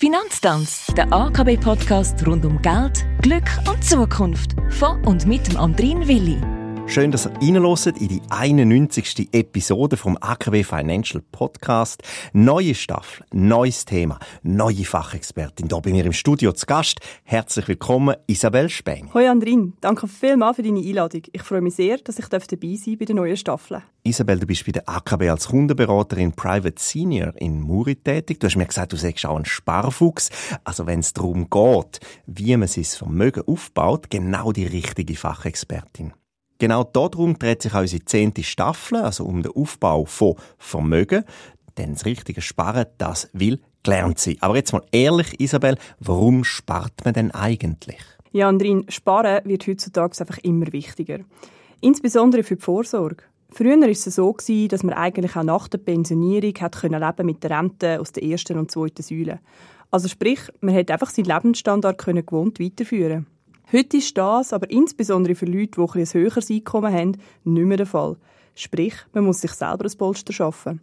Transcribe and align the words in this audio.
Finanztanz, 0.00 0.86
der 0.96 1.12
AKB-Podcast 1.12 2.24
rund 2.24 2.44
um 2.44 2.62
Geld, 2.62 3.04
Glück 3.20 3.42
und 3.68 3.82
Zukunft. 3.82 4.54
Von 4.70 5.04
und 5.04 5.26
mit 5.26 5.48
dem 5.48 5.56
Andrin 5.56 6.06
Willi. 6.06 6.38
Schön, 6.90 7.10
dass 7.10 7.26
ihr 7.26 7.32
reinhört 7.38 7.86
in 8.00 8.08
die 8.08 8.22
91. 8.30 9.28
Episode 9.32 9.98
vom 9.98 10.16
AKW 10.18 10.64
Financial 10.64 11.22
Podcast. 11.32 12.02
Neue 12.32 12.74
Staffel, 12.74 13.26
neues 13.30 13.84
Thema, 13.84 14.18
neue 14.42 14.86
Fachexpertin. 14.86 15.68
Hier 15.68 15.80
bei 15.82 15.90
mir 15.90 16.06
im 16.06 16.14
Studio 16.14 16.50
zu 16.52 16.64
Gast. 16.64 17.00
Herzlich 17.24 17.68
willkommen, 17.68 18.16
Isabel 18.26 18.70
Speng. 18.70 19.12
Hoi 19.12 19.28
Andrin, 19.28 19.74
danke 19.82 20.08
vielmals 20.08 20.56
für 20.56 20.62
deine 20.62 20.80
Einladung. 20.80 21.24
Ich 21.30 21.42
freue 21.42 21.60
mich 21.60 21.74
sehr, 21.74 21.98
dass 21.98 22.18
ich 22.18 22.26
dabei 22.26 22.74
sein 22.76 22.96
bei 22.98 23.04
der 23.04 23.16
neuen 23.16 23.36
Staffel. 23.36 23.82
Isabel, 24.02 24.40
du 24.40 24.46
bist 24.46 24.64
bei 24.64 24.72
der 24.72 24.88
AKW 24.88 25.28
als 25.28 25.48
Kundenberaterin 25.48 26.32
Private 26.32 26.80
Senior 26.80 27.34
in 27.36 27.60
Muri 27.60 27.96
tätig. 27.96 28.40
Du 28.40 28.46
hast 28.46 28.56
mir 28.56 28.64
gesagt, 28.64 28.94
du 28.94 28.96
sagst 28.96 29.26
auch 29.26 29.36
ein 29.36 29.44
Sparfuchs. 29.44 30.30
Also 30.64 30.86
wenn 30.86 31.00
es 31.00 31.12
darum 31.12 31.50
geht, 31.50 32.00
wie 32.26 32.56
man 32.56 32.66
sein 32.66 32.84
Vermögen 32.84 33.42
aufbaut, 33.46 34.08
genau 34.08 34.52
die 34.52 34.64
richtige 34.64 35.16
Fachexpertin. 35.16 36.14
Genau 36.58 36.82
darum 36.82 37.38
dreht 37.38 37.62
sich 37.62 37.72
auch 37.74 37.80
unsere 37.80 38.04
zehnte 38.04 38.42
Staffel, 38.42 38.98
also 38.98 39.24
um 39.24 39.42
den 39.42 39.52
Aufbau 39.52 40.04
von 40.04 40.34
Vermögen. 40.58 41.22
Denn 41.76 41.92
das 41.92 42.04
richtige 42.04 42.40
Sparen, 42.40 42.86
das 42.98 43.30
will 43.32 43.60
gelernt 43.84 44.18
sein. 44.18 44.38
Aber 44.40 44.56
jetzt 44.56 44.72
mal 44.72 44.82
ehrlich, 44.90 45.38
Isabel, 45.38 45.78
warum 46.00 46.42
spart 46.42 47.04
man 47.04 47.14
denn 47.14 47.30
eigentlich? 47.30 48.00
Ja, 48.32 48.48
Andrin, 48.48 48.84
Sparen 48.88 49.44
wird 49.44 49.66
heutzutage 49.68 50.20
einfach 50.20 50.38
immer 50.38 50.72
wichtiger. 50.72 51.20
Insbesondere 51.80 52.42
für 52.42 52.56
die 52.56 52.62
Vorsorge. 52.62 53.22
Früher 53.50 53.80
war 53.80 53.88
es 53.88 54.04
so, 54.04 54.36
dass 54.68 54.82
man 54.82 54.94
eigentlich 54.94 55.36
auch 55.36 55.44
nach 55.44 55.68
der 55.68 55.78
Pensionierung 55.78 56.54
hat 56.60 56.82
leben 56.82 57.26
mit 57.26 57.42
der 57.44 57.50
Rente 57.50 58.00
aus 58.00 58.12
der 58.12 58.24
ersten 58.24 58.58
und 58.58 58.70
zweiten 58.70 59.02
Säule. 59.02 59.38
Also 59.92 60.08
sprich, 60.08 60.40
man 60.60 60.74
hat 60.74 60.90
einfach 60.90 61.08
seinen 61.08 61.26
Lebensstandard 61.26 62.04
gewohnt 62.04 62.60
weiterführen 62.60 63.26
Heute 63.70 63.98
ist 63.98 64.16
das, 64.16 64.54
aber 64.54 64.70
insbesondere 64.70 65.34
für 65.34 65.44
Leute, 65.44 65.72
die 65.78 65.98
ein, 65.98 66.06
höheres 66.06 66.50
Einkommen 66.50 66.90
haben, 66.90 67.18
nicht 67.44 67.66
mehr 67.66 67.76
der 67.76 67.86
Fall. 67.86 68.16
Sprich, 68.54 68.94
man 69.12 69.24
muss 69.24 69.42
sich 69.42 69.52
selber 69.52 69.84
ein 69.84 69.98
Polster 69.98 70.32
schaffen. 70.32 70.80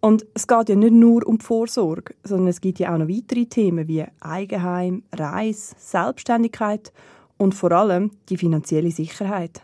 Und 0.00 0.24
es 0.32 0.46
geht 0.46 0.68
ja 0.68 0.76
nicht 0.76 0.92
nur 0.92 1.26
um 1.26 1.38
die 1.38 1.44
Vorsorge, 1.44 2.14
sondern 2.22 2.46
es 2.46 2.60
gibt 2.60 2.78
ja 2.78 2.94
auch 2.94 2.98
noch 2.98 3.08
weitere 3.08 3.46
Themen 3.46 3.88
wie 3.88 4.04
Eigenheim, 4.20 5.02
Reis, 5.12 5.74
Selbstständigkeit 5.76 6.92
und 7.36 7.56
vor 7.56 7.72
allem 7.72 8.12
die 8.28 8.36
finanzielle 8.36 8.92
Sicherheit. 8.92 9.60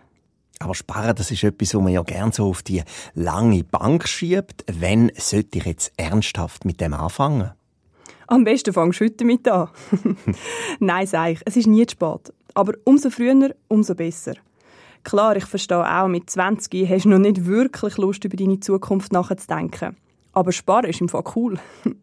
Aber 0.59 0.75
sparen, 0.75 1.15
das 1.15 1.31
ist 1.31 1.45
etwas, 1.45 1.73
was 1.75 1.83
man 1.83 1.93
ja 1.93 2.03
gerne 2.03 2.33
so 2.33 2.47
auf 2.47 2.65
die 2.65 2.83
lange 3.15 3.63
Bank 3.63 4.09
schiebt. 4.09 4.65
Wenn 4.67 5.13
sollte 5.17 5.59
ich 5.59 5.67
jetzt 5.67 5.93
ernsthaft 5.97 6.65
mit 6.65 6.81
dem 6.81 6.95
anfangen? 6.95 7.53
Am 8.27 8.45
besten 8.45 8.73
fangst 8.73 9.01
du 9.01 9.05
heute 9.05 9.17
damit 9.17 9.49
an. 9.49 9.69
Nein, 10.81 11.07
sag 11.07 11.33
ich, 11.33 11.41
es 11.45 11.57
ist 11.57 11.67
nie 11.67 11.87
zu 11.87 11.93
spät. 11.93 12.33
Aber 12.55 12.75
umso 12.85 13.11
früher, 13.11 13.55
umso 13.69 13.95
besser. 13.95 14.35
Klar, 15.03 15.37
ich 15.37 15.45
verstehe 15.45 15.85
auch, 15.85 16.09
mit 16.09 16.31
20 16.31 16.89
hast 16.89 17.05
du 17.05 17.11
noch 17.11 17.19
nicht 17.19 17.45
wirklich 17.45 17.99
Lust, 17.99 18.25
über 18.25 18.37
deine 18.37 18.61
Zukunft 18.61 19.13
nachzudenken. 19.13 19.97
Aber 20.33 20.51
Sparen 20.51 20.87
ist 20.87 21.01
im 21.01 21.09
Fall 21.09 21.25
cool. 21.37 21.59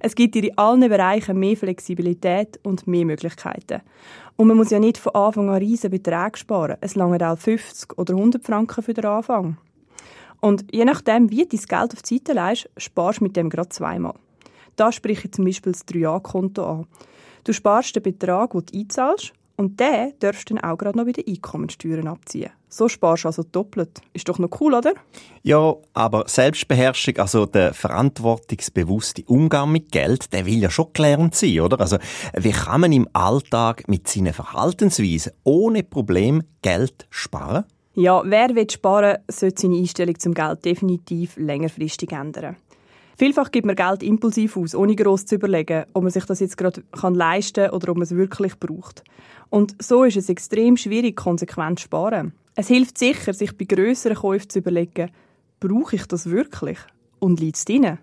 es 0.00 0.14
gibt 0.14 0.34
dir 0.34 0.44
in 0.44 0.56
allen 0.56 0.88
Bereichen 0.88 1.38
mehr 1.38 1.56
Flexibilität 1.56 2.60
und 2.62 2.86
mehr 2.86 3.04
Möglichkeiten. 3.04 3.82
Und 4.36 4.48
man 4.48 4.56
muss 4.56 4.70
ja 4.70 4.78
nicht 4.78 4.98
von 4.98 5.14
Anfang 5.14 5.48
an 5.50 5.56
riesen 5.56 5.90
Beträge 5.90 6.38
sparen. 6.38 6.76
Es 6.80 6.94
langen 6.94 7.22
auch 7.22 7.38
50 7.38 7.98
oder 7.98 8.14
100 8.14 8.44
Franken 8.44 8.82
für 8.82 8.94
den 8.94 9.04
Anfang. 9.04 9.58
Und 10.40 10.64
je 10.72 10.84
nachdem, 10.84 11.30
wie 11.30 11.46
du 11.46 11.56
dein 11.56 11.66
Geld 11.66 11.92
auf 11.94 12.02
die 12.02 12.18
Seite 12.18 12.32
legst, 12.32 12.70
sparst 12.76 13.20
du 13.20 13.24
mit 13.24 13.36
dem 13.36 13.50
gerade 13.50 13.68
zweimal. 13.68 14.14
Da 14.76 14.92
spreche 14.92 15.26
ich 15.26 15.32
zum 15.32 15.44
Beispiel 15.44 15.72
das 15.72 15.86
3A-Konto 15.86 16.64
an. 16.64 16.86
Du 17.44 17.52
sparst 17.52 17.94
den 17.96 18.02
Betrag, 18.02 18.52
den 18.52 18.66
du 18.66 18.78
einzahlst, 18.78 19.32
und 19.56 19.78
den 19.78 20.12
darfst 20.18 20.50
du 20.50 20.54
dann 20.54 20.64
auch 20.64 20.76
gerade 20.76 20.98
noch 20.98 21.04
bei 21.04 21.12
den 21.12 21.28
Einkommensteuern 21.28 22.08
abziehen. 22.08 22.50
So 22.68 22.88
sparst 22.88 23.22
du 23.22 23.28
also 23.28 23.44
doppelt. 23.44 24.00
Ist 24.12 24.28
doch 24.28 24.40
noch 24.40 24.60
cool, 24.60 24.74
oder? 24.74 24.94
Ja, 25.44 25.76
aber 25.92 26.24
Selbstbeherrschung, 26.26 27.18
also 27.18 27.46
der 27.46 27.72
verantwortungsbewusste 27.72 29.22
Umgang 29.26 29.70
mit 29.70 29.92
Geld, 29.92 30.32
der 30.32 30.44
will 30.44 30.58
ja 30.58 30.70
schon 30.70 30.92
gelernt 30.92 31.36
sein, 31.36 31.60
oder? 31.60 31.80
Also, 31.80 31.98
wie 32.36 32.50
kann 32.50 32.80
man 32.80 32.90
im 32.90 33.08
Alltag 33.12 33.86
mit 33.86 34.08
seinen 34.08 34.32
Verhaltensweisen 34.32 35.32
ohne 35.44 35.84
Problem 35.84 36.42
Geld 36.62 37.06
sparen? 37.10 37.64
Ja, 37.94 38.22
wer 38.24 38.56
will 38.56 38.68
sparen, 38.68 39.18
sollte 39.30 39.62
seine 39.62 39.76
Einstellung 39.76 40.18
zum 40.18 40.34
Geld 40.34 40.64
definitiv 40.64 41.36
längerfristig 41.36 42.10
ändern. 42.10 42.56
Vielfach 43.16 43.50
gibt 43.52 43.66
man 43.66 43.76
Geld 43.76 44.02
impulsiv 44.02 44.56
aus, 44.56 44.74
ohne 44.74 44.96
groß 44.96 45.26
zu 45.26 45.36
überlegen, 45.36 45.84
ob 45.92 46.02
man 46.02 46.12
sich 46.12 46.24
das 46.24 46.40
jetzt 46.40 46.56
gerade 46.56 46.82
kann 46.92 47.14
leisten 47.14 47.70
oder 47.70 47.90
ob 47.90 47.96
man 47.96 48.02
es 48.02 48.14
wirklich 48.14 48.58
braucht. 48.58 49.04
Und 49.50 49.76
so 49.80 50.04
ist 50.04 50.16
es 50.16 50.28
extrem 50.28 50.76
schwierig, 50.76 51.16
konsequent 51.16 51.78
zu 51.78 51.84
sparen. 51.84 52.32
Es 52.56 52.68
hilft 52.68 52.98
sicher, 52.98 53.32
sich 53.32 53.56
bei 53.56 53.64
grösseren 53.64 54.16
Käufen 54.16 54.50
zu 54.50 54.58
überlegen, 54.58 55.10
brauche 55.60 55.96
ich 55.96 56.06
das 56.06 56.30
wirklich? 56.30 56.78
Und 57.20 57.40
liegt 57.40 57.56
es 57.56 57.64
drin? 57.64 57.98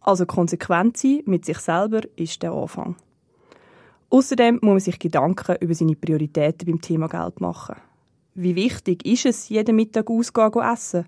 Also 0.00 0.26
konsequent 0.26 0.98
sein 0.98 1.22
mit 1.24 1.46
sich 1.46 1.58
selber 1.58 2.00
ist 2.16 2.42
der 2.42 2.52
Anfang. 2.52 2.96
Außerdem 4.10 4.56
muss 4.56 4.62
man 4.62 4.80
sich 4.80 4.98
Gedanken 4.98 5.56
über 5.60 5.74
seine 5.74 5.96
Prioritäten 5.96 6.66
beim 6.66 6.80
Thema 6.80 7.08
Geld 7.08 7.40
machen. 7.40 7.76
Wie 8.34 8.54
wichtig 8.54 9.06
ist 9.06 9.26
es, 9.26 9.48
jeden 9.48 9.76
Mittag 9.76 10.10
ausgehen 10.10 10.52
essen? 10.60 11.06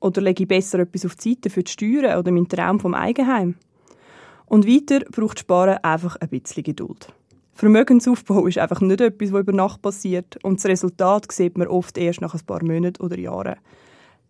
Oder 0.00 0.20
lege 0.20 0.42
ich 0.42 0.48
besser 0.48 0.80
etwas 0.80 1.06
auf 1.06 1.14
die 1.16 1.30
Seite 1.30 1.50
für 1.50 1.62
die 1.62 1.70
Steuern 1.70 2.18
oder 2.18 2.30
meinen 2.30 2.48
Traum 2.48 2.80
vom 2.80 2.94
Eigenheim? 2.94 3.56
Und 4.46 4.66
weiter 4.66 5.00
braucht 5.10 5.38
Sparen 5.38 5.78
einfach 5.82 6.16
ein 6.16 6.28
bisschen 6.28 6.62
Geduld. 6.62 7.08
Vermögensaufbau 7.54 8.46
ist 8.46 8.58
einfach 8.58 8.80
nicht 8.80 9.00
etwas, 9.00 9.32
was 9.32 9.40
über 9.40 9.52
Nacht 9.52 9.80
passiert 9.80 10.42
und 10.42 10.58
das 10.58 10.66
Resultat 10.66 11.30
sieht 11.30 11.56
man 11.56 11.68
oft 11.68 11.96
erst 11.96 12.20
nach 12.20 12.34
ein 12.34 12.44
paar 12.44 12.64
Monaten 12.64 13.02
oder 13.02 13.18
Jahren. 13.18 13.56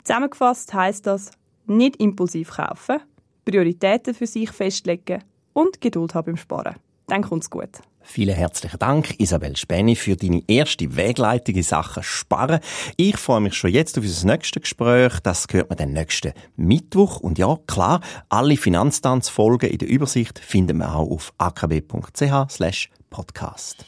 Zusammengefasst 0.04 0.74
heißt 0.74 1.06
das, 1.06 1.30
nicht 1.66 1.96
impulsiv 1.96 2.50
kaufen, 2.50 3.00
Prioritäten 3.44 4.14
für 4.14 4.26
sich 4.26 4.50
festlegen 4.50 5.24
und 5.54 5.80
Geduld 5.80 6.14
haben 6.14 6.26
beim 6.26 6.36
Sparen. 6.36 6.76
Dann 7.06 7.22
kommt's 7.22 7.50
gut. 7.50 7.80
Vielen 8.06 8.36
herzlichen 8.36 8.78
Dank, 8.78 9.18
Isabel 9.18 9.56
Späni, 9.56 9.96
für 9.96 10.14
deine 10.14 10.42
erste 10.46 10.94
Wegleitung 10.94 11.54
in 11.54 11.62
Sachen 11.62 12.02
Sparen. 12.02 12.60
Ich 12.96 13.16
freue 13.16 13.40
mich 13.40 13.54
schon 13.54 13.70
jetzt 13.70 13.96
auf 13.98 14.04
unser 14.04 14.26
nächstes 14.26 14.62
Gespräch. 14.62 15.20
Das 15.22 15.48
gehört 15.48 15.70
mir 15.70 15.76
den 15.76 15.94
nächsten 15.94 16.34
Mittwoch. 16.56 17.20
Und 17.20 17.38
ja, 17.38 17.56
klar, 17.66 18.02
alle 18.28 18.58
Finanztanzfolgen 18.58 19.70
in 19.70 19.78
der 19.78 19.88
Übersicht 19.88 20.38
finden 20.38 20.78
wir 20.78 20.94
auch 20.94 21.10
auf 21.10 21.32
akb.ch 21.38 22.88
podcast. 23.08 23.86